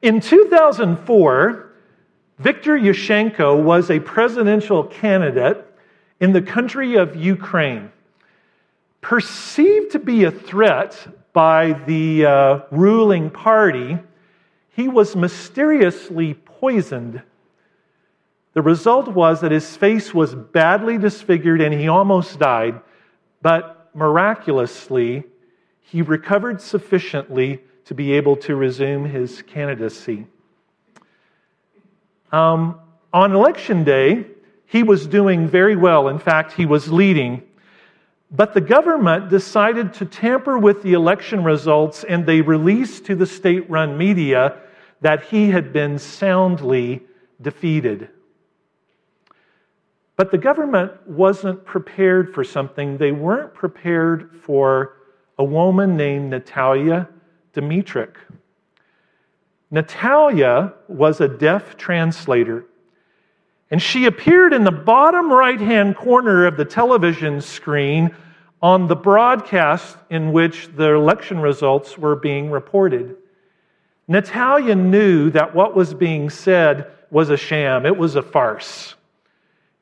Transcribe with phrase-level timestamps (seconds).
[0.00, 1.72] In 2004,
[2.38, 5.64] Viktor Yushchenko was a presidential candidate
[6.20, 7.90] in the country of Ukraine.
[9.00, 13.98] Perceived to be a threat by the uh, ruling party,
[14.70, 17.20] he was mysteriously poisoned.
[18.52, 22.80] The result was that his face was badly disfigured and he almost died,
[23.42, 25.24] but miraculously,
[25.80, 30.26] he recovered sufficiently to be able to resume his candidacy.
[32.30, 32.78] Um,
[33.14, 34.26] on election day,
[34.66, 36.08] he was doing very well.
[36.08, 37.42] In fact, he was leading.
[38.30, 43.24] But the government decided to tamper with the election results and they released to the
[43.24, 44.58] state run media
[45.00, 47.00] that he had been soundly
[47.40, 48.10] defeated.
[50.16, 52.98] But the government wasn't prepared for something.
[52.98, 54.98] They weren't prepared for
[55.38, 57.08] a woman named Natalia
[57.58, 58.14] Dimitruk.
[59.70, 62.64] Natalia was a deaf translator,
[63.70, 68.14] and she appeared in the bottom right hand corner of the television screen
[68.62, 73.16] on the broadcast in which the election results were being reported.
[74.06, 78.94] Natalia knew that what was being said was a sham, it was a farce.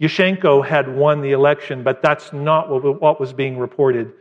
[0.01, 2.69] Yushchenko had won the election, but that's not
[3.01, 4.13] what was being reported.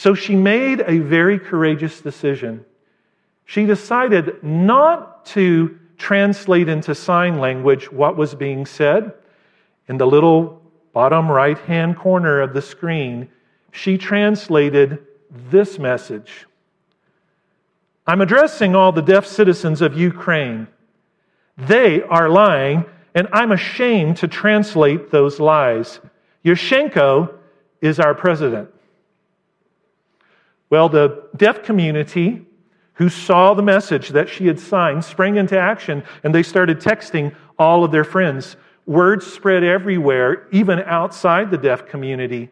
[0.00, 2.64] So she made a very courageous decision.
[3.44, 9.12] She decided not to translate into sign language what was being said.
[9.88, 10.62] In the little
[10.94, 13.28] bottom right hand corner of the screen,
[13.72, 15.06] she translated
[15.50, 16.46] this message
[18.06, 20.66] I'm addressing all the deaf citizens of Ukraine.
[21.58, 26.00] They are lying, and I'm ashamed to translate those lies.
[26.42, 27.34] Yushchenko
[27.82, 28.70] is our president.
[30.70, 32.46] Well, the deaf community
[32.94, 37.34] who saw the message that she had signed sprang into action and they started texting
[37.58, 38.56] all of their friends.
[38.86, 42.50] Word spread everywhere, even outside the deaf community.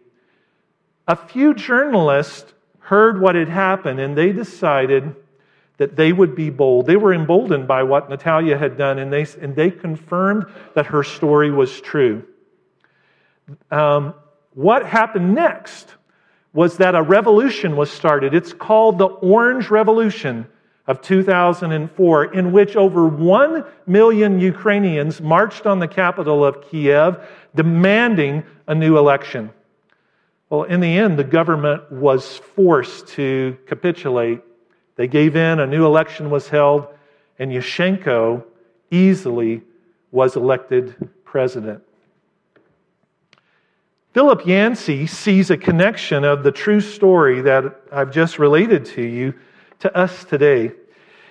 [1.06, 5.14] A few journalists heard what had happened and they decided
[5.76, 6.86] that they would be bold.
[6.86, 11.04] They were emboldened by what Natalia had done and they, and they confirmed that her
[11.04, 12.24] story was true.
[13.70, 14.14] Um,
[14.54, 15.94] what happened next
[16.58, 18.34] was that a revolution was started.
[18.34, 20.44] It's called the Orange Revolution
[20.88, 27.24] of 2004, in which over 1 million Ukrainians marched on the capital of Kiev
[27.54, 29.50] demanding a new election.
[30.50, 34.40] Well, in the end, the government was forced to capitulate.
[34.96, 36.88] They gave in, a new election was held,
[37.38, 38.42] and Yushchenko
[38.90, 39.62] easily
[40.10, 41.84] was elected president.
[44.12, 49.34] Philip Yancey sees a connection of the true story that I've just related to you
[49.80, 50.72] to us today.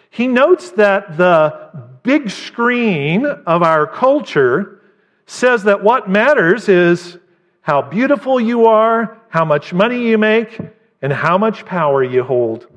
[0.09, 1.71] He notes that the
[2.03, 4.81] big screen of our culture
[5.25, 7.17] says that what matters is
[7.61, 10.59] how beautiful you are, how much money you make,
[11.01, 12.67] and how much power you hold.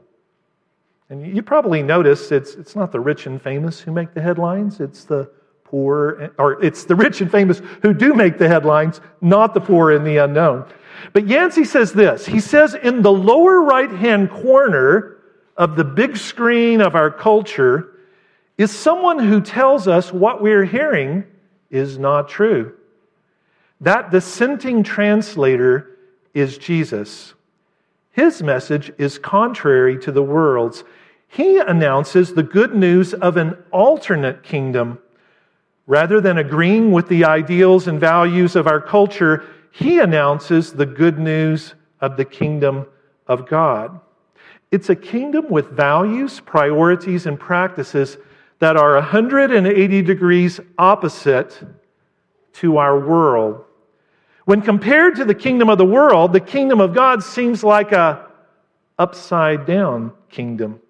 [1.10, 4.80] And you probably notice it's, it's not the rich and famous who make the headlines,
[4.80, 5.30] it's the
[5.70, 9.92] poor, or it's the rich and famous who do make the headlines, not the poor
[9.92, 10.66] and the unknown.
[11.12, 15.16] But Yancey says this He says, in the lower right hand corner
[15.56, 17.98] of the big screen of our culture
[18.58, 21.24] is someone who tells us what we're hearing
[21.70, 22.74] is not true.
[23.80, 25.96] That dissenting translator
[26.34, 27.34] is Jesus.
[28.10, 30.84] His message is contrary to the world's.
[31.28, 34.98] He announces the good news of an alternate kingdom
[35.86, 41.18] Rather than agreeing with the ideals and values of our culture, he announces the good
[41.18, 42.86] news of the kingdom
[43.26, 44.00] of God.
[44.70, 48.16] It's a kingdom with values, priorities, and practices
[48.60, 51.60] that are 180 degrees opposite
[52.54, 53.64] to our world.
[54.44, 58.26] When compared to the kingdom of the world, the kingdom of God seems like a
[58.98, 60.80] upside down kingdom.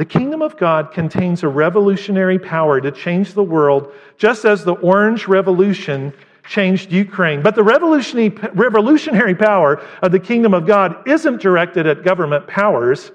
[0.00, 4.72] The kingdom of God contains a revolutionary power to change the world, just as the
[4.72, 7.42] Orange Revolution changed Ukraine.
[7.42, 13.12] But the revolutionary, revolutionary power of the kingdom of God isn't directed at government powers.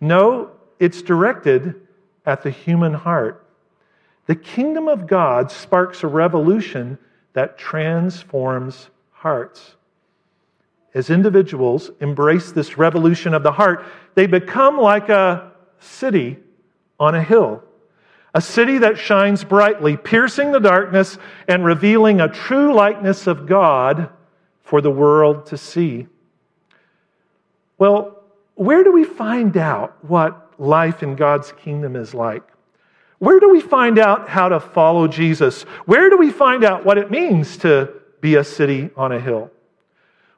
[0.00, 1.74] No, it's directed
[2.24, 3.44] at the human heart.
[4.26, 6.96] The kingdom of God sparks a revolution
[7.32, 9.74] that transforms hearts.
[10.94, 13.84] As individuals embrace this revolution of the heart,
[14.14, 15.50] they become like a
[15.84, 16.38] city
[16.98, 17.62] on a hill.
[18.34, 24.10] A city that shines brightly, piercing the darkness and revealing a true likeness of God
[24.62, 26.08] for the world to see.
[27.78, 28.22] Well,
[28.54, 32.42] where do we find out what life in God's kingdom is like.
[33.18, 35.62] Where do we find out how to follow Jesus?
[35.86, 39.50] Where do we find out what it means to be a city on a hill?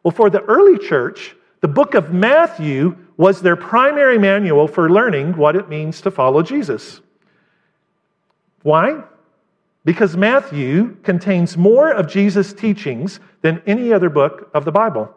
[0.02, 1.34] Well, for the early church,
[1.67, 6.41] the book of Matthew was their primary manual for learning what it means to follow
[6.41, 7.01] Jesus.
[8.63, 9.03] Why?
[9.85, 15.13] Because Matthew contains more of Jesus' teachings than any other book of the Bible.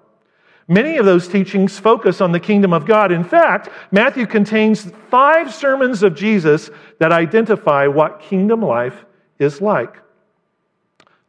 [0.67, 3.11] Many of those teachings focus on the kingdom of God.
[3.11, 9.05] In fact, Matthew contains five sermons of Jesus that identify what kingdom life
[9.37, 9.97] is like.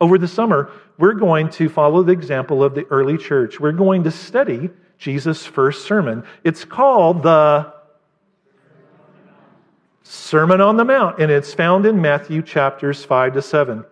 [0.00, 3.60] Over the summer, we're going to follow the example of the early church.
[3.60, 6.22] We're going to study Jesus' first sermon.
[6.44, 7.72] It's called the
[10.02, 13.84] Sermon on the Mount, and it's found in Matthew chapters 5 to 7.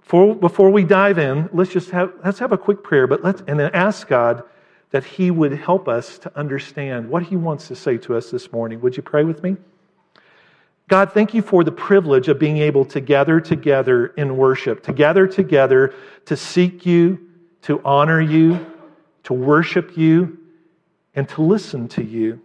[0.00, 3.42] For, before we dive in, let's just have, let's have a quick prayer, but let's,
[3.46, 4.42] and then ask God
[4.90, 8.50] that He would help us to understand what He wants to say to us this
[8.50, 8.80] morning.
[8.80, 9.56] Would you pray with me?
[10.88, 14.92] God, thank you for the privilege of being able to gather together in worship, to
[14.92, 15.94] gather together
[16.24, 17.20] to seek you,
[17.62, 18.64] to honor you,
[19.26, 20.38] to worship you,
[21.14, 22.40] and to listen to you.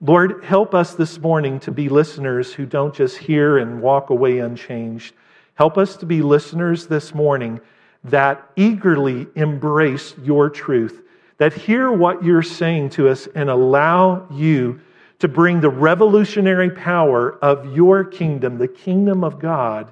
[0.00, 4.38] Lord, help us this morning to be listeners who don't just hear and walk away
[4.38, 5.14] unchanged.
[5.54, 7.60] Help us to be listeners this morning
[8.04, 11.02] that eagerly embrace your truth
[11.40, 14.78] that hear what you're saying to us and allow you
[15.18, 19.90] to bring the revolutionary power of your kingdom, the kingdom of God,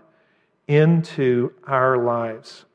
[0.67, 2.67] into our lives.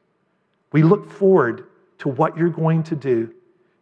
[0.71, 1.67] We look forward
[2.03, 3.33] to what you're going to do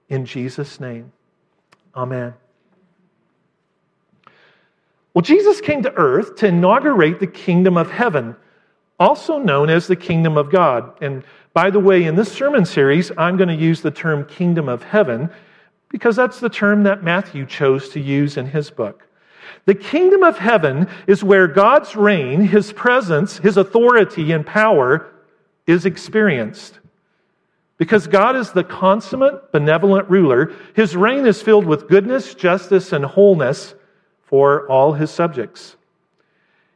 [0.08, 1.12] in Jesus' name.
[1.96, 2.36] Amen.
[5.16, 8.36] Well, Jesus came to earth to inaugurate the kingdom of heaven,
[9.00, 10.94] also known as the kingdom of God.
[11.02, 11.24] And
[11.54, 14.84] by the way, in this sermon series, I'm going to use the term kingdom of
[14.84, 15.32] heaven
[15.90, 19.08] because that's the term that Matthew chose to use in his book.
[19.66, 25.12] The kingdom of heaven is where God's reign, his presence, his authority, and power
[25.66, 26.81] is experienced.
[27.82, 33.04] Because God is the consummate, benevolent ruler, his reign is filled with goodness, justice, and
[33.04, 33.74] wholeness
[34.22, 35.76] for all his subjects.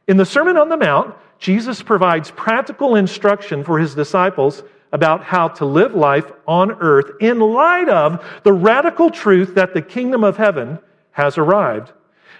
[0.08, 5.46] In the Sermon on the Mount, Jesus provides practical instruction for his disciples about how
[5.46, 10.36] to live life on earth in light of the radical truth that the kingdom of
[10.36, 10.76] heaven
[11.12, 11.92] has arrived.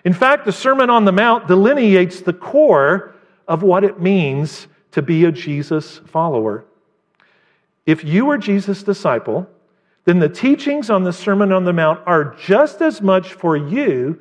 [0.04, 3.14] In fact, the Sermon on the Mount delineates the core
[3.46, 6.64] of what it means to be a Jesus follower.
[7.86, 9.48] If you are Jesus' disciple,
[10.04, 14.20] then the teachings on the Sermon on the Mount are just as much for you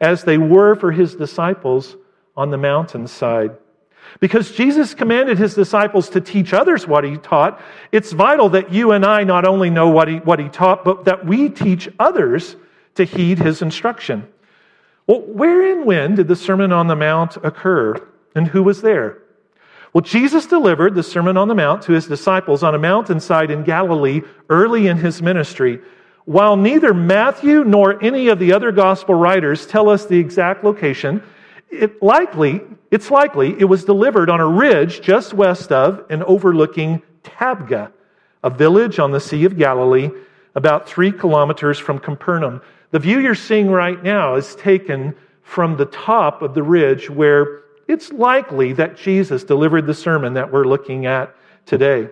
[0.00, 1.96] as they were for his disciples
[2.36, 3.56] on the mountainside.
[4.20, 7.60] Because Jesus commanded his disciples to teach others what he taught,
[7.92, 11.04] it's vital that you and I not only know what he, what he taught, but
[11.06, 12.56] that we teach others
[12.94, 14.28] to heed his instruction.
[15.06, 17.94] Well, where and when did the Sermon on the Mount occur,
[18.34, 19.18] and who was there?
[19.96, 23.64] Well, Jesus delivered the Sermon on the Mount to his disciples on a mountainside in
[23.64, 24.20] Galilee
[24.50, 25.80] early in his ministry.
[26.26, 31.22] While neither Matthew nor any of the other gospel writers tell us the exact location,
[31.70, 32.60] it likely,
[32.90, 37.90] it's likely it was delivered on a ridge just west of and overlooking Tabgha,
[38.44, 40.10] a village on the Sea of Galilee,
[40.54, 42.60] about three kilometers from Capernaum.
[42.90, 47.62] The view you're seeing right now is taken from the top of the ridge where
[47.88, 51.34] it's likely that Jesus delivered the sermon that we're looking at
[51.66, 52.08] today.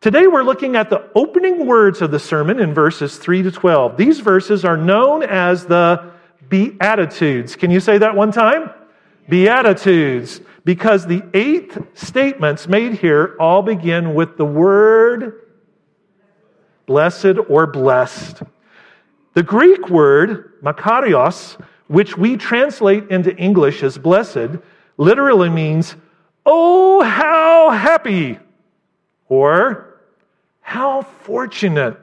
[0.00, 3.96] Today we're looking at the opening words of the sermon in verses 3 to 12.
[3.96, 6.10] These verses are known as the
[6.48, 7.54] Beatitudes.
[7.54, 8.70] Can you say that one time?
[9.28, 10.40] Beatitudes.
[10.64, 15.46] Because the eight statements made here all begin with the word
[16.86, 18.42] blessed or blessed.
[19.34, 24.58] The Greek word makarios, which we translate into English as blessed,
[25.00, 25.96] literally means,
[26.44, 28.38] oh, how happy,
[29.28, 29.98] or
[30.60, 31.98] how fortunate.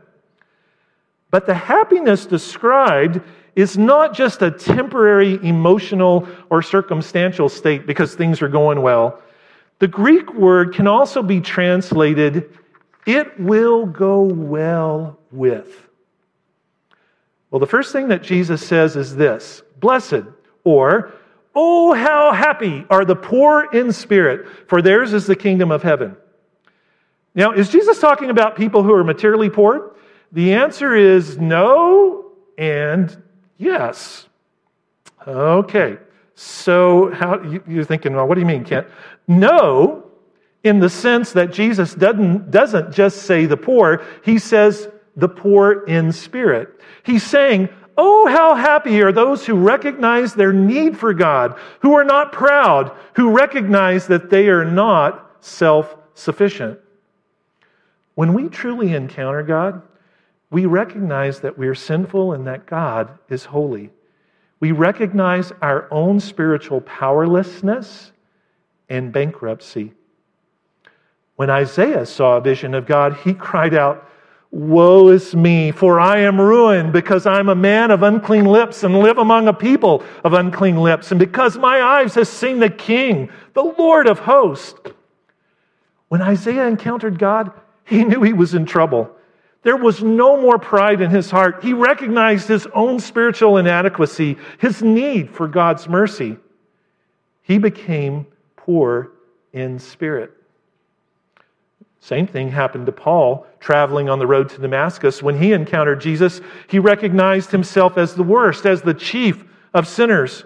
[1.30, 3.22] But the happiness described
[3.56, 9.22] is not just a temporary emotional or circumstantial state because things are going well.
[9.80, 12.50] The Greek word can also be translated,
[13.06, 15.88] it will go well with.
[17.52, 20.24] Well, the first thing that Jesus says is this Blessed,
[20.64, 21.14] or,
[21.60, 26.16] Oh, how happy are the poor in spirit, for theirs is the kingdom of heaven.
[27.34, 29.96] Now, is Jesus talking about people who are materially poor?
[30.32, 33.16] The answer is no and
[33.58, 34.28] Yes.
[35.26, 35.98] Okay.
[36.36, 38.88] So how you're thinking, well, what do you mean, Kent?
[39.28, 40.12] No,
[40.64, 45.84] in the sense that Jesus doesn't, doesn't just say the poor, he says the poor
[45.86, 46.80] in spirit.
[47.04, 52.04] He's saying, Oh, how happy are those who recognize their need for God, who are
[52.04, 56.80] not proud, who recognize that they are not self sufficient.
[58.14, 59.82] When we truly encounter God,
[60.50, 63.90] we recognize that we are sinful and that God is holy.
[64.60, 68.12] We recognize our own spiritual powerlessness
[68.90, 69.94] and bankruptcy.
[71.36, 74.10] When Isaiah saw a vision of God, he cried out,
[74.58, 79.02] Woe is me, for I am ruined, because I'm a man of unclean lips and
[79.02, 83.30] live among a people of unclean lips, and because my eyes have seen the King,
[83.54, 84.80] the Lord of hosts.
[86.08, 87.52] When Isaiah encountered God,
[87.86, 89.12] he knew he was in trouble.
[89.62, 91.64] There was no more pride in his heart.
[91.64, 96.36] He recognized his own spiritual inadequacy, his need for God's mercy.
[97.44, 99.12] He became poor
[99.54, 100.34] in spirit.
[102.00, 105.22] Same thing happened to Paul traveling on the road to Damascus.
[105.22, 110.46] When he encountered Jesus, he recognized himself as the worst, as the chief of sinners.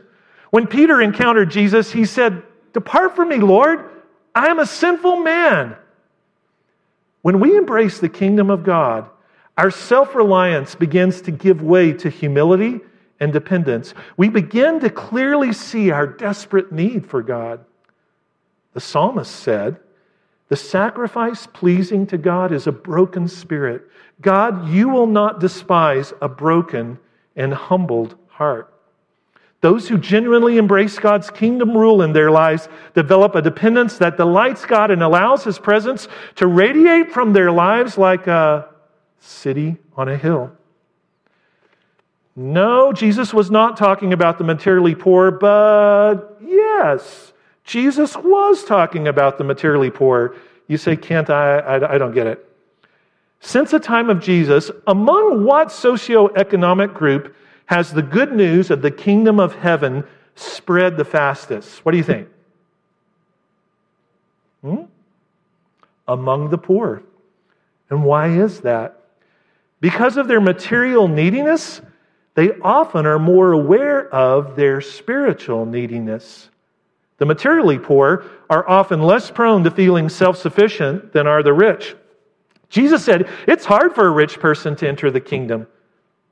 [0.49, 2.43] When Peter encountered Jesus, he said,
[2.73, 3.89] Depart from me, Lord.
[4.33, 5.75] I am a sinful man.
[7.21, 9.09] When we embrace the kingdom of God,
[9.57, 12.79] our self reliance begins to give way to humility
[13.19, 13.93] and dependence.
[14.17, 17.63] We begin to clearly see our desperate need for God.
[18.73, 19.79] The psalmist said,
[20.51, 23.87] The sacrifice pleasing to God is a broken spirit.
[24.19, 26.99] God, you will not despise a broken
[27.37, 28.73] and humbled heart.
[29.61, 34.65] Those who genuinely embrace God's kingdom rule in their lives develop a dependence that delights
[34.65, 38.67] God and allows His presence to radiate from their lives like a
[39.19, 40.51] city on a hill.
[42.35, 47.30] No, Jesus was not talking about the materially poor, but yes,
[47.63, 50.35] Jesus was talking about the materially poor.
[50.67, 52.47] You say, Kent, I, I, I don't get it.
[53.39, 58.91] Since the time of Jesus, among what socioeconomic group has the good news of the
[58.91, 60.03] kingdom of heaven
[60.35, 61.83] spread the fastest?
[61.83, 62.27] What do you think?
[64.61, 64.83] Hmm?
[66.07, 67.01] Among the poor.
[67.89, 69.01] And why is that?
[69.79, 71.81] Because of their material neediness,
[72.35, 76.50] they often are more aware of their spiritual neediness.
[77.21, 81.95] The materially poor are often less prone to feeling self sufficient than are the rich.
[82.69, 85.67] Jesus said it's hard for a rich person to enter the kingdom.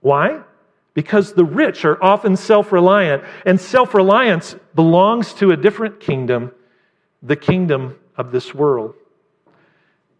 [0.02, 0.42] Why?
[1.00, 6.52] because the rich are often self reliant, and self reliance belongs to a different kingdom,
[7.24, 8.96] the kingdom of this world.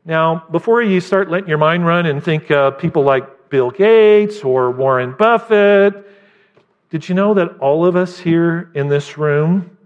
[0.06, 4.42] Now, before you start letting your mind run and think uh, people like Bill Gates
[4.42, 6.08] or Warren Buffett,
[6.92, 9.78] did you know that all of us here in this room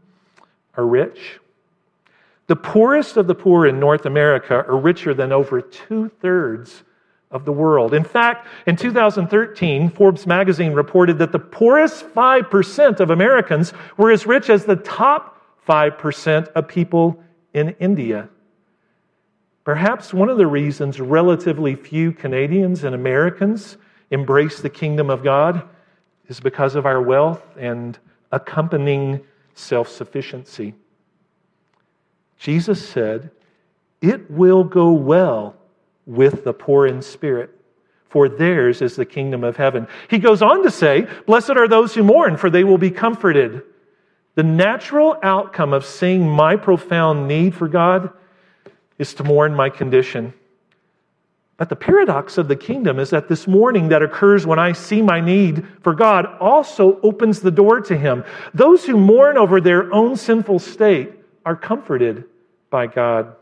[0.75, 1.39] are rich?
[2.47, 6.83] The poorest of the poor in North America are richer than over two thirds
[7.31, 7.93] of the world.
[7.93, 14.27] In fact, in 2013, Forbes magazine reported that the poorest 5% of Americans were as
[14.27, 18.29] rich as the top 5% of people in India.
[19.63, 23.77] Perhaps one of the reasons relatively few Canadians and Americans
[24.11, 25.63] embrace the kingdom of God
[26.27, 27.97] is because of our wealth and
[28.31, 29.21] accompanying
[29.53, 30.73] self sufficiency.
[32.37, 33.31] Jesus said,
[34.01, 35.55] It will go well
[36.05, 37.57] with the poor in spirit,
[38.09, 39.87] for theirs is the kingdom of heaven.
[40.09, 43.63] He goes on to say, Blessed are those who mourn, for they will be comforted.
[44.35, 48.11] The natural outcome of seeing my profound need for God
[48.97, 50.33] is to mourn my condition.
[51.57, 55.01] But the paradox of the kingdom is that this mourning that occurs when I see
[55.01, 58.23] my need for God also opens the door to Him.
[58.53, 61.13] Those who mourn over their own sinful state
[61.45, 62.25] are comforted
[62.69, 63.35] by God.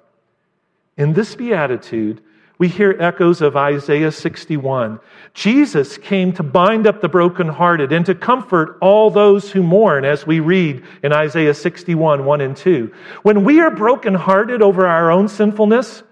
[0.97, 2.21] In this beatitude,
[2.57, 4.99] we hear echoes of Isaiah 61.
[5.33, 10.27] Jesus came to bind up the brokenhearted and to comfort all those who mourn, as
[10.27, 12.93] we read in Isaiah 61, 1 and 2.
[13.23, 16.03] When we are brokenhearted over our own sinfulness,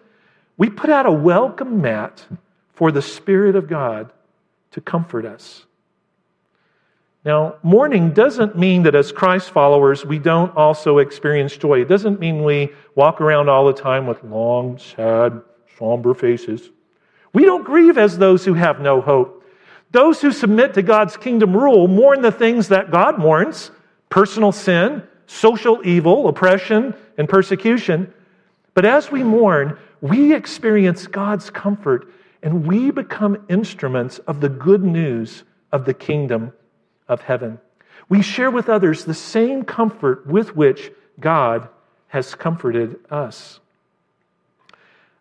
[0.60, 2.28] we put out a welcome mat
[2.74, 4.12] for the Spirit of God
[4.72, 5.66] to comfort us.
[7.24, 11.82] Now, mourning doesn't mean that as Christ followers, we don't also experience joy.
[11.82, 15.42] It doesn't mean we walk around all the time with long, sad
[15.78, 16.70] somber faces.
[17.32, 19.46] We don't grieve as those who have no hope.
[19.92, 23.72] Those who submit to God's kingdom rule mourn the things that God mourns
[24.10, 28.12] personal sin, social evil, oppression, and persecution.
[28.74, 34.84] But as we mourn, we experience God's comfort and we become instruments of the good
[34.84, 36.54] news of the kingdom
[37.08, 37.60] of heaven.
[38.08, 41.68] We share with others the same comfort with which God
[42.08, 43.60] has comforted us.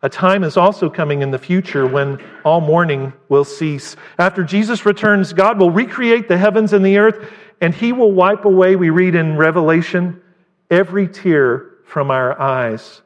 [0.00, 3.96] A time is also coming in the future when all mourning will cease.
[4.16, 7.30] After Jesus returns, God will recreate the heavens and the earth,
[7.60, 10.22] and he will wipe away, we read in Revelation,
[10.70, 13.02] every tear from our eyes.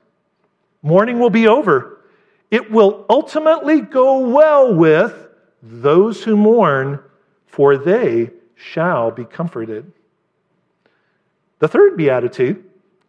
[0.83, 2.01] Mourning will be over.
[2.51, 5.29] It will ultimately go well with
[5.63, 7.01] those who mourn,
[7.47, 9.93] for they shall be comforted.
[11.61, 12.65] The third beatitude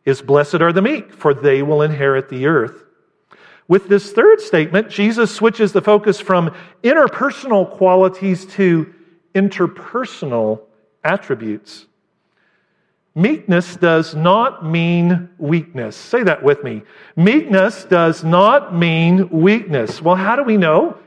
[0.05, 2.83] is Blessed are the meek, for they will inherit the earth.
[3.67, 6.53] With this third statement, Jesus switches the focus from
[6.83, 8.93] interpersonal qualities to
[9.33, 10.61] interpersonal
[11.03, 11.87] attributes.
[13.15, 15.95] Meekness does not mean weakness.
[15.95, 16.81] Say that with me.
[17.15, 20.01] Meekness does not mean weakness.
[20.01, 20.97] Well, how do we know?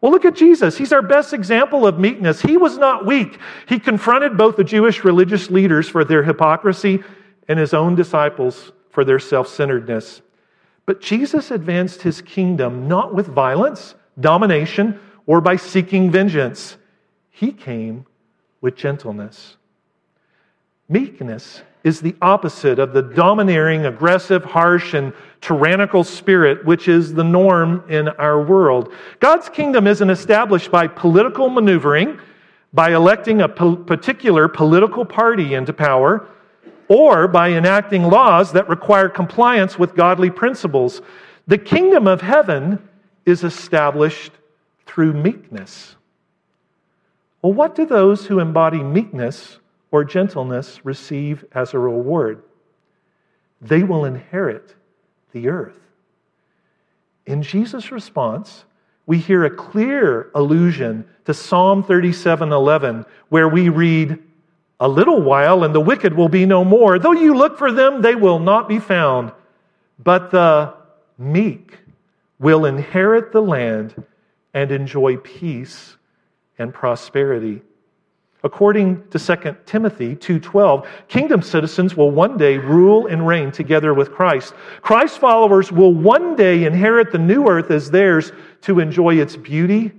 [0.00, 0.76] Well, look at Jesus.
[0.76, 2.42] He's our best example of meekness.
[2.42, 3.38] He was not weak.
[3.68, 7.04] He confronted both the Jewish religious leaders for their hypocrisy
[7.46, 10.20] and his own disciples for their self centeredness.
[10.84, 16.76] But Jesus advanced his kingdom not with violence, domination, or by seeking vengeance.
[17.30, 18.04] He came
[18.60, 19.56] with gentleness.
[20.92, 27.24] Meekness is the opposite of the domineering, aggressive, harsh, and tyrannical spirit which is the
[27.24, 28.92] norm in our world.
[29.18, 32.20] God's kingdom isn't established by political maneuvering,
[32.74, 36.28] by electing a particular political party into power,
[36.88, 41.00] or by enacting laws that require compliance with godly principles.
[41.46, 42.86] The kingdom of heaven
[43.24, 44.32] is established
[44.84, 45.96] through meekness.
[47.40, 49.58] Well, what do those who embody meekness
[49.92, 52.42] or gentleness receive as a reward?
[53.60, 54.74] They will inherit
[55.32, 55.78] the earth.
[57.24, 58.64] In Jesus' response,
[59.06, 64.18] we hear a clear allusion to Psalm 37:11 where we read
[64.80, 68.02] a little while and the wicked will be no more though you look for them
[68.02, 69.32] they will not be found
[69.98, 70.74] but the
[71.18, 71.78] meek
[72.38, 74.02] will inherit the land
[74.52, 75.96] and enjoy peace
[76.58, 77.62] and prosperity
[78.44, 84.12] According to 2 Timothy 2:12, kingdom citizens will one day rule and reign together with
[84.12, 84.54] Christ.
[84.80, 89.92] Christ followers will one day inherit the new earth as theirs to enjoy its beauty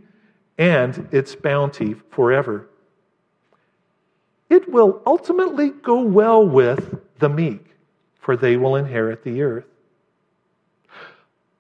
[0.58, 2.67] and its bounty forever.
[4.49, 7.65] It will ultimately go well with the meek,
[8.19, 9.65] for they will inherit the earth.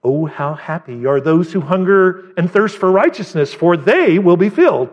[0.03, 4.49] Oh, how happy are those who hunger and thirst for righteousness, for they will be
[4.49, 4.89] filled.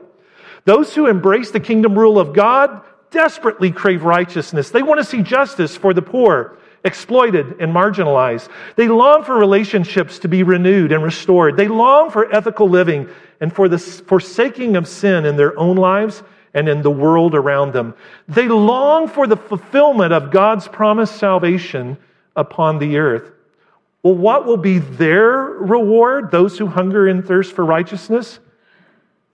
[0.64, 4.70] Those who embrace the kingdom rule of God desperately crave righteousness.
[4.70, 8.48] They want to see justice for the poor, exploited, and marginalized.
[8.76, 11.56] They long for relationships to be renewed and restored.
[11.56, 13.08] They long for ethical living
[13.40, 16.22] and for the forsaking of sin in their own lives
[16.54, 17.94] and in the world around them.
[18.28, 21.96] They long for the fulfillment of God's promised salvation
[22.36, 23.32] upon the earth.
[24.02, 26.30] Well, what will be their reward?
[26.30, 28.40] Those who hunger and thirst for righteousness?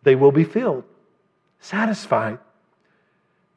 [0.02, 0.84] They will be filled
[1.60, 2.38] satisfied.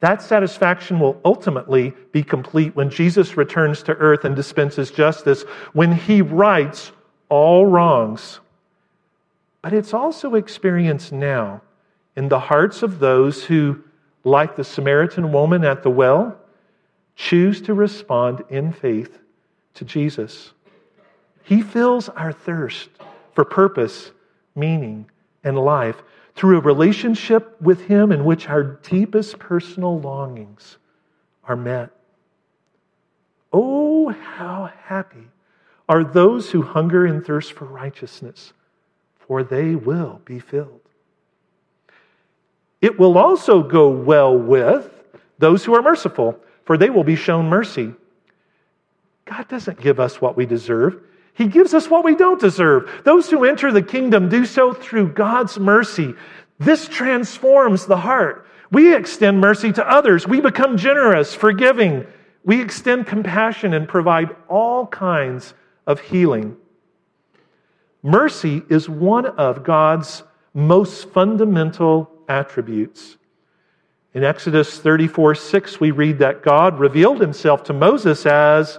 [0.00, 5.92] That satisfaction will ultimately be complete when Jesus returns to earth and dispenses justice, when
[5.92, 6.92] he rights
[7.28, 8.40] all wrongs.
[9.62, 11.60] But it's also experienced now
[12.16, 13.82] in the hearts of those who,
[14.24, 16.36] like the Samaritan woman at the well,
[17.14, 19.18] choose to respond in faith
[19.74, 20.52] to Jesus.
[21.42, 22.88] He fills our thirst
[23.34, 24.12] for purpose,
[24.54, 25.10] meaning,
[25.44, 26.02] and life
[26.40, 30.78] through a relationship with Him in which our deepest personal longings
[31.44, 31.90] are met.
[33.52, 35.28] Oh, how happy
[35.86, 38.54] are those who hunger and thirst for righteousness,
[39.18, 40.80] for they will be filled.
[42.80, 44.90] It will also go well with
[45.38, 47.92] those who are merciful, for they will be shown mercy.
[49.26, 51.02] God doesn't give us what we deserve.
[51.40, 53.00] He gives us what we don't deserve.
[53.02, 56.12] Those who enter the kingdom do so through God's mercy.
[56.58, 58.46] This transforms the heart.
[58.70, 60.28] We extend mercy to others.
[60.28, 62.06] We become generous, forgiving.
[62.44, 65.54] We extend compassion and provide all kinds
[65.86, 66.58] of healing.
[68.02, 70.22] Mercy is one of God's
[70.52, 73.16] most fundamental attributes.
[74.12, 78.78] In Exodus 34 6, we read that God revealed himself to Moses as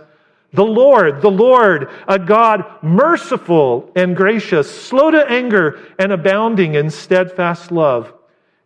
[0.54, 6.90] the Lord, the Lord, a God merciful and gracious, slow to anger and abounding in
[6.90, 8.14] steadfast love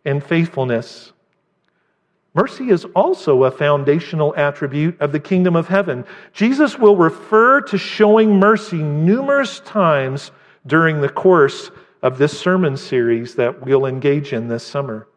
[0.04, 1.12] and faithfulness.
[2.34, 6.04] Mercy is also a foundational attribute of the kingdom of heaven.
[6.32, 10.32] Jesus will refer to showing mercy numerous times
[10.66, 11.70] during the course
[12.02, 15.08] of this sermon series that we'll engage in this summer.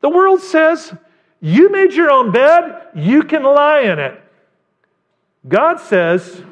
[0.00, 0.94] The world says,
[1.40, 4.22] You made your own bed, you can lie in it.
[5.46, 6.42] God says,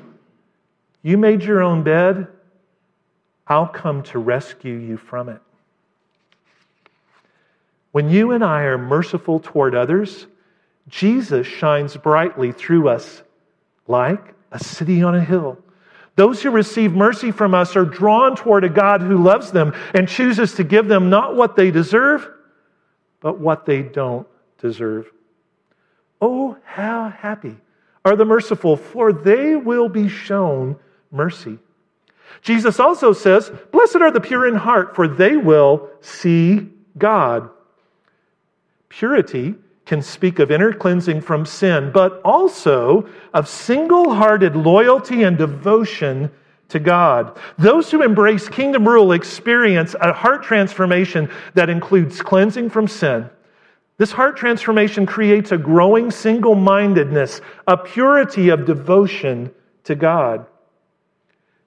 [1.02, 2.28] You made your own bed,
[3.46, 5.40] I'll come to rescue you from it.
[7.92, 10.26] When you and I are merciful toward others,
[10.88, 13.22] Jesus shines brightly through us
[13.88, 15.58] like a city on a hill.
[16.14, 20.08] Those who receive mercy from us are drawn toward a God who loves them and
[20.08, 22.28] chooses to give them not what they deserve,
[23.20, 24.26] but what they don't
[24.58, 25.10] deserve.
[26.20, 27.56] Oh, how happy
[28.06, 30.76] are the merciful, for they will be shown
[31.10, 31.58] mercy.
[32.40, 37.50] Jesus also says, Blessed are the pure in heart, for they will see God.
[38.88, 45.36] Purity can speak of inner cleansing from sin, but also of single hearted loyalty and
[45.36, 46.30] devotion
[46.68, 47.36] to God.
[47.58, 53.30] Those who embrace kingdom rule experience a heart transformation that includes cleansing from sin.
[53.98, 59.52] This heart transformation creates a growing single mindedness, a purity of devotion
[59.84, 60.46] to God.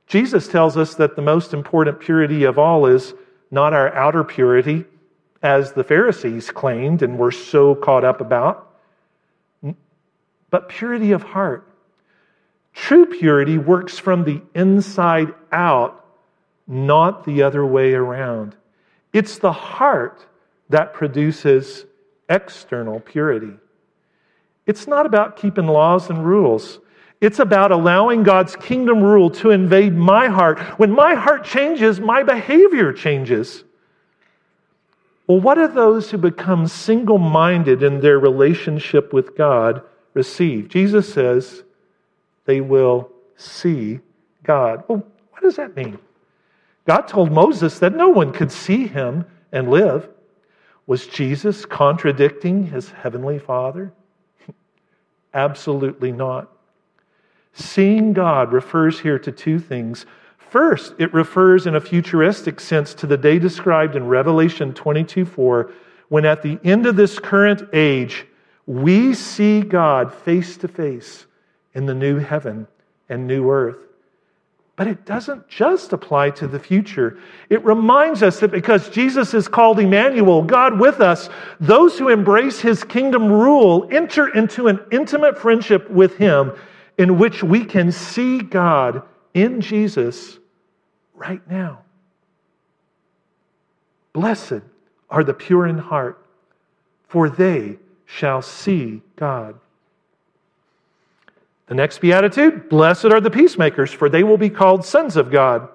[0.06, 3.14] Jesus tells us that the most important purity of all is
[3.52, 4.86] not our outer purity,
[5.42, 8.68] as the Pharisees claimed and were so caught up about,
[10.50, 11.66] but purity of heart.
[12.74, 16.06] True purity works from the inside out,
[16.68, 18.56] not the other way around.
[19.14, 20.26] It's the heart
[20.70, 21.86] that produces
[22.30, 23.54] external purity.
[24.66, 26.80] It's not about keeping laws and rules.
[27.22, 30.60] It's about allowing God's kingdom rule to invade my heart.
[30.80, 33.64] When my heart changes, my behavior changes.
[35.28, 39.82] Well, what do those who become single minded in their relationship with God
[40.14, 40.70] receive?
[40.70, 41.64] Jesus says
[42.46, 44.00] they will see
[44.44, 44.84] God.
[44.88, 46.00] Well, what does that mean?
[46.86, 50.10] God told Moses that no one could see him and live.
[50.90, 53.94] Was Jesus contradicting his heavenly Father?
[55.36, 56.52] Absolutely not.
[57.54, 60.08] Seeing God refers here to two things
[60.50, 65.72] First, it refers in a futuristic sense to the day described in Revelation 22 4,
[66.08, 68.26] when at the end of this current age,
[68.66, 71.28] we see God face to face
[71.76, 72.66] in the new heaven
[73.10, 73.78] and new earth.
[74.80, 77.18] But it doesn't just apply to the future.
[77.50, 81.28] It reminds us that because Jesus is called Emmanuel, God with us,
[81.60, 86.54] those who embrace his kingdom rule enter into an intimate friendship with him
[86.98, 90.40] in which we can see God in Jesus
[91.14, 91.82] right now.
[94.14, 94.62] Blessed
[95.10, 96.26] are the pure in heart,
[97.10, 99.60] for they shall see God.
[101.70, 105.70] The next beatitude Blessed are the peacemakers, for they will be called sons of God.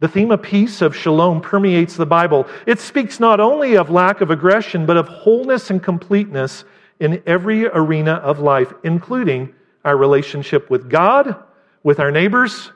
[0.00, 2.46] The theme of peace, of shalom, permeates the Bible.
[2.66, 6.64] It speaks not only of lack of aggression, but of wholeness and completeness
[7.00, 11.42] in every arena of life, including our relationship with God,
[11.82, 12.70] with our neighbors,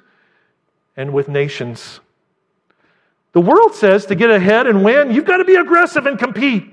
[0.97, 2.01] and with nations.
[3.33, 6.73] The world says to get ahead and win, you've got to be aggressive and compete.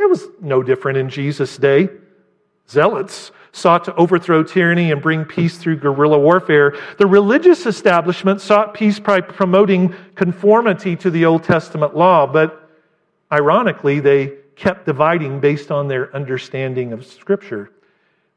[0.00, 1.90] It was no different in Jesus' day.
[2.70, 6.74] Zealots sought to overthrow tyranny and bring peace through guerrilla warfare.
[6.98, 12.70] The religious establishment sought peace by promoting conformity to the Old Testament law, but
[13.30, 17.70] ironically, they kept dividing based on their understanding of Scripture.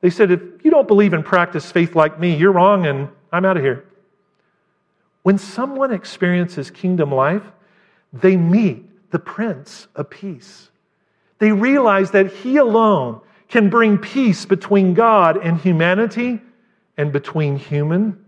[0.02, 3.46] They said, if you don't believe and practice faith like me, you're wrong and I'm
[3.46, 3.86] out of here.
[5.24, 7.44] When someone experiences kingdom life,
[8.14, 10.70] they meet the Prince of Peace.
[11.40, 16.42] They realize that He alone can bring peace between God and humanity
[16.98, 18.24] and between human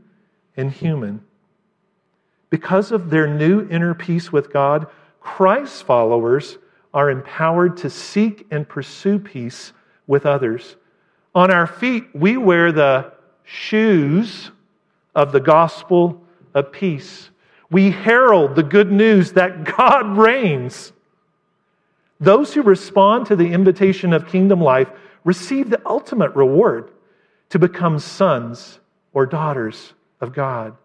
[0.56, 1.22] and human.
[2.50, 4.88] Because of their new inner peace with God,
[5.20, 6.58] Christ's followers
[6.94, 9.74] are empowered to seek and pursue peace
[10.08, 10.78] with others.
[11.36, 13.12] On our feet, we wear the
[13.44, 14.52] shoes
[15.14, 16.22] of the gospel
[16.54, 17.30] of peace.
[17.70, 20.94] We herald the good news that God reigns.
[22.20, 24.90] Those who respond to the invitation of kingdom life
[25.28, 26.90] receive the ultimate reward
[27.50, 28.80] to become sons
[29.12, 30.78] or daughters of God.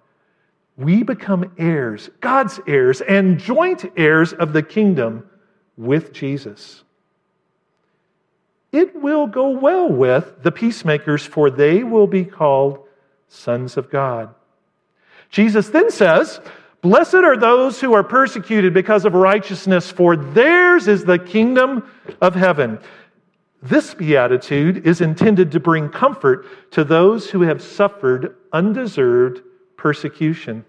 [0.77, 5.31] We become heirs, God's heirs, and joint heirs of the kingdom
[5.77, 6.83] with Jesus.
[8.73, 12.81] It will go well with the peacemakers, for they will be called
[13.29, 14.35] sons of God.
[15.31, 16.41] Jesus then says,
[16.81, 21.89] Blessed are those who are persecuted because of righteousness, for theirs is the kingdom
[22.21, 22.81] of heaven.
[23.63, 29.41] This beatitude is intended to bring comfort to those who have suffered undeserved
[29.77, 30.65] persecution.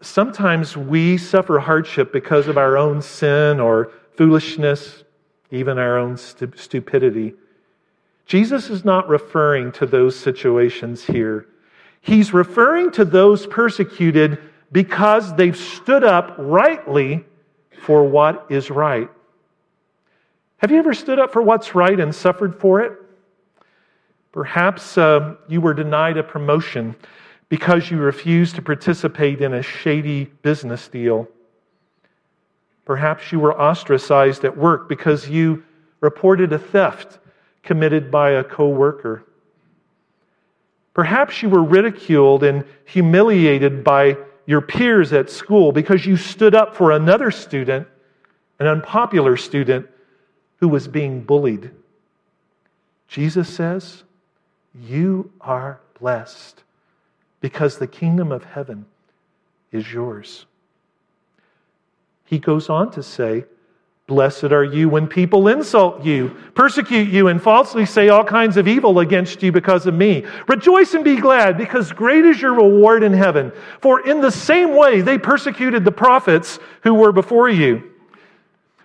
[0.00, 5.04] Sometimes we suffer hardship because of our own sin or foolishness,
[5.52, 7.34] even our own stupidity.
[8.26, 11.46] Jesus is not referring to those situations here.
[12.00, 14.38] He's referring to those persecuted
[14.72, 17.24] because they've stood up rightly
[17.82, 19.08] for what is right.
[20.58, 22.92] Have you ever stood up for what's right and suffered for it?
[24.32, 26.96] Perhaps uh, you were denied a promotion
[27.48, 31.28] because you refused to participate in a shady business deal.
[32.84, 35.62] Perhaps you were ostracized at work because you
[36.00, 37.18] reported a theft
[37.62, 39.24] committed by a coworker.
[40.94, 46.76] Perhaps you were ridiculed and humiliated by your peers at school because you stood up
[46.76, 47.86] for another student,
[48.58, 49.88] an unpopular student
[50.64, 51.70] who was being bullied.
[53.06, 54.02] Jesus says,
[54.74, 56.62] You are blessed
[57.42, 58.86] because the kingdom of heaven
[59.72, 60.46] is yours.
[62.24, 63.44] He goes on to say,
[64.06, 68.66] Blessed are you when people insult you, persecute you, and falsely say all kinds of
[68.66, 70.24] evil against you because of me.
[70.48, 73.52] Rejoice and be glad, because great is your reward in heaven.
[73.82, 77.90] For in the same way they persecuted the prophets who were before you.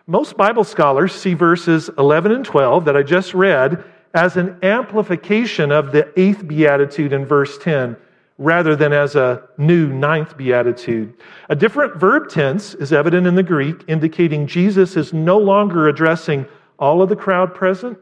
[0.09, 3.83] Most Bible scholars see verses 11 and 12 that I just read
[4.15, 7.95] as an amplification of the eighth beatitude in verse 10
[8.39, 11.13] rather than as a new ninth beatitude.
[11.49, 16.47] A different verb tense is evident in the Greek, indicating Jesus is no longer addressing
[16.79, 17.95] all of the crowd present,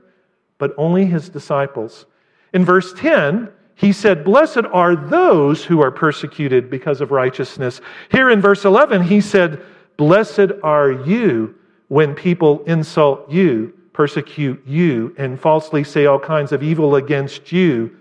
[0.59, 2.05] but only his disciples.
[2.53, 7.81] In verse 10, he said, Blessed are those who are persecuted because of righteousness.
[8.09, 9.61] Here in verse 11, he said,
[9.97, 11.53] Blessed are you
[11.87, 17.95] when people insult you, persecute you, and falsely say all kinds of evil against you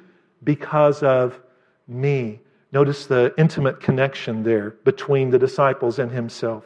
[0.45, 1.41] because of
[1.89, 2.41] me.
[2.73, 6.65] Notice the intimate connection there between the disciples and himself.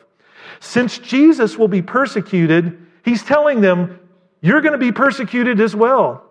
[0.59, 4.01] Since Jesus will be persecuted, he's telling them,
[4.41, 6.25] You're going to be persecuted as well.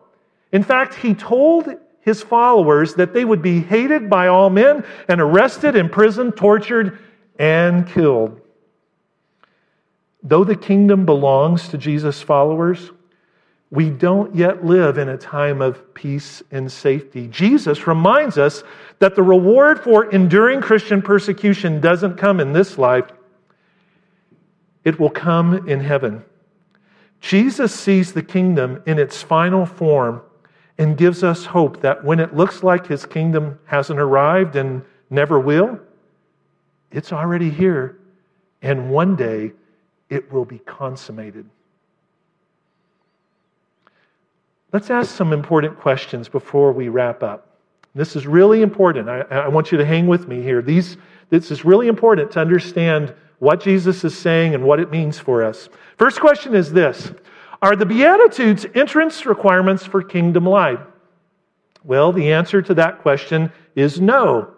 [0.52, 5.22] In fact, he told his followers that they would be hated by all men and
[5.22, 6.98] arrested, imprisoned, tortured,
[7.38, 8.42] and killed.
[10.22, 12.92] Though the kingdom belongs to Jesus' followers,
[13.72, 17.28] we don't yet live in a time of peace and safety.
[17.28, 18.64] Jesus reminds us
[18.98, 23.06] that the reward for enduring Christian persecution doesn't come in this life,
[24.84, 26.24] it will come in heaven.
[27.22, 30.22] Jesus sees the kingdom in its final form
[30.78, 35.40] and gives us hope that when it looks like his kingdom hasn't arrived and never
[35.40, 35.80] will,
[36.92, 38.00] it's already here,
[38.62, 39.52] and one day
[40.10, 41.46] it will be consummated.
[44.72, 47.48] Let's ask some important questions before we wrap up.
[47.96, 49.10] This is really important.
[49.10, 50.62] I, I, want you to hang with me here.
[50.62, 50.98] These,
[51.30, 55.44] this is really important to understand what Jesus is saying and what it means for
[55.44, 55.70] us.
[55.98, 57.12] First question is this
[57.64, 60.80] Are the Beatitudes entrance requirements for kingdom life?
[61.84, 64.54] Well, the answer to that question is no.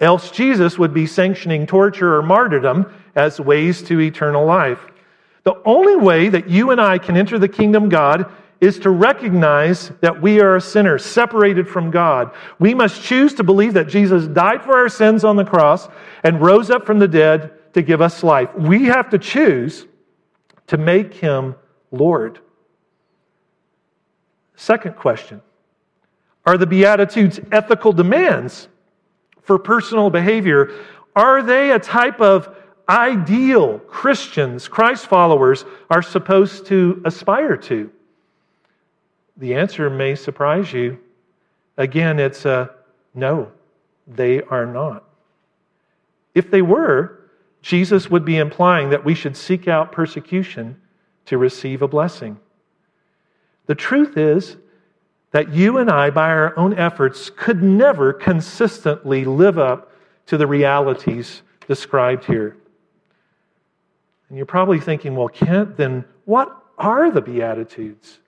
[0.00, 4.80] Else, Jesus would be sanctioning torture or martyrdom as ways to eternal life.
[5.42, 8.90] The only way that you and I can enter the kingdom of God is to
[8.90, 12.30] recognize that we are a sinner, separated from God.
[12.60, 15.88] We must choose to believe that Jesus died for our sins on the cross
[16.22, 18.54] and rose up from the dead to give us life.
[18.54, 19.86] We have to choose
[20.68, 21.56] to make him
[21.90, 22.38] Lord.
[24.54, 25.40] Second question
[26.46, 28.68] Are the Beatitudes ethical demands
[29.42, 30.72] for personal behavior?
[31.16, 32.54] Are they a type of
[32.88, 37.90] ideal Christians, Christ followers, are supposed to aspire to?
[39.36, 40.98] The answer may surprise you.
[41.76, 42.70] Again, it's a
[43.14, 43.52] no,
[44.06, 45.04] they are not.
[46.34, 47.18] If they were,
[47.62, 50.80] Jesus would be implying that we should seek out persecution
[51.26, 52.38] to receive a blessing.
[53.66, 54.56] The truth is
[55.32, 59.92] that you and I, by our own efforts, could never consistently live up
[60.26, 62.56] to the realities described here.
[64.28, 68.18] And you're probably thinking, well, Kent, then what are the Beatitudes?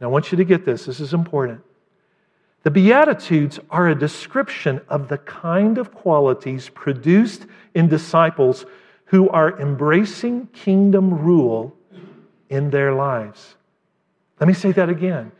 [0.00, 1.62] Now, I want you to get this, this is important.
[2.62, 8.64] The Beatitudes are a description of the kind of qualities produced in disciples
[9.06, 11.76] who are embracing kingdom rule
[12.48, 13.56] in their lives.
[14.38, 15.32] Let me say that again.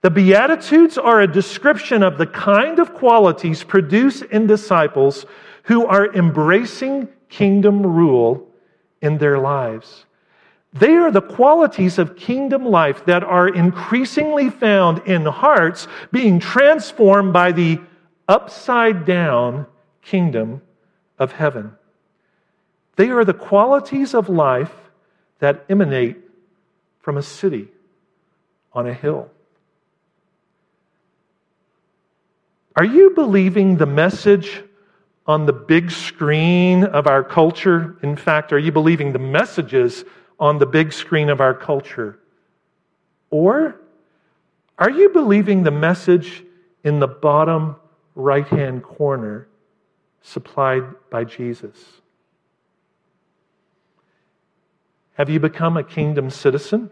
[0.00, 5.26] The Beatitudes are a description of the kind of qualities produced in disciples
[5.64, 8.45] who are embracing kingdom rule
[9.06, 10.04] in their lives.
[10.74, 17.32] They are the qualities of kingdom life that are increasingly found in hearts being transformed
[17.32, 17.80] by the
[18.28, 19.66] upside down
[20.02, 20.60] kingdom
[21.18, 21.72] of heaven.
[22.96, 24.74] They are the qualities of life
[25.38, 26.18] that emanate
[27.00, 27.68] from a city
[28.72, 29.30] on a hill.
[32.74, 34.62] Are you believing the message
[35.26, 37.96] on the big screen of our culture?
[38.02, 40.04] In fact, are you believing the messages
[40.38, 42.18] on the big screen of our culture?
[43.30, 43.80] Or
[44.78, 46.44] are you believing the message
[46.84, 47.76] in the bottom
[48.14, 49.48] right hand corner
[50.22, 51.78] supplied by Jesus?
[55.14, 56.90] Have you become a kingdom citizen?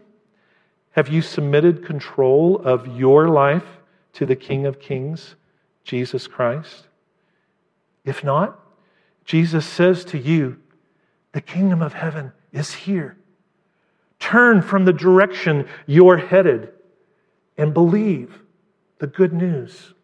[0.93, 3.67] Have you submitted control of your life
[4.15, 5.35] to the King of Kings,
[5.83, 6.87] Jesus Christ?
[8.05, 8.61] If not,
[9.25, 10.59] Jesus says to you,
[11.33, 13.17] the kingdom of heaven is here.
[14.19, 16.73] Turn from the direction you're headed
[17.57, 18.41] and believe
[18.99, 19.95] the good news.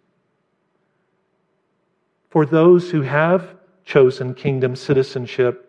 [2.28, 5.66] For those who have chosen kingdom citizenship,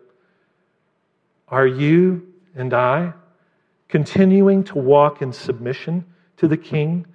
[1.48, 3.12] are you and I
[3.88, 6.04] continuing to walk in submission
[6.38, 7.06] to the King?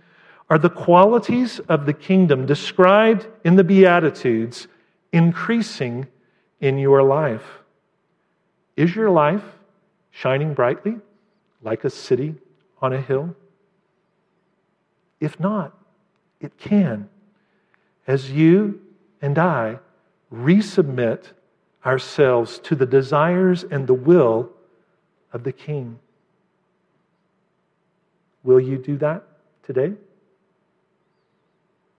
[0.49, 4.67] Are the qualities of the kingdom described in the Beatitudes
[5.11, 6.07] increasing
[6.59, 7.45] in your life?
[8.75, 9.43] Is your life
[10.11, 10.97] shining brightly
[11.61, 12.35] like a city
[12.81, 13.35] on a hill?
[15.19, 15.77] If not,
[16.39, 17.09] it can.
[18.05, 18.79] As you
[19.21, 19.79] and I
[20.31, 21.31] resubmit
[21.85, 24.51] ourselves to the desires and the will
[25.33, 25.99] of the King.
[28.43, 29.23] Will you do that
[29.63, 29.93] today?